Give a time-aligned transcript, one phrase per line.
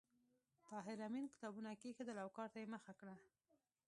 [0.69, 3.15] طاهر آمین کتابونه کېښودل او کار ته یې مخه کړه